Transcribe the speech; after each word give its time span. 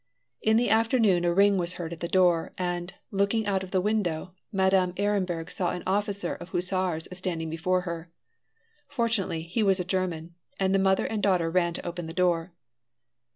In 0.41 0.57
the 0.57 0.71
afternoon 0.71 1.23
a 1.25 1.31
ring 1.35 1.59
was 1.59 1.73
heard 1.73 1.93
at 1.93 1.99
the 1.99 2.07
door, 2.07 2.53
and, 2.57 2.91
looking 3.11 3.45
out 3.45 3.61
of 3.61 3.69
the 3.69 3.79
window, 3.79 4.33
Madame 4.51 4.93
Ehrenberg 4.97 5.51
saw 5.51 5.69
an 5.69 5.83
officer 5.85 6.33
of 6.33 6.49
hussars 6.49 7.07
standing 7.13 7.51
before 7.51 7.81
her. 7.81 8.11
Fortunately, 8.87 9.43
he 9.43 9.61
was 9.61 9.79
a 9.79 9.85
German, 9.85 10.33
and 10.59 10.81
mother 10.81 11.05
and 11.05 11.21
daughter 11.21 11.51
ran 11.51 11.75
to 11.75 11.85
open 11.85 12.07
the 12.07 12.13
door. 12.15 12.51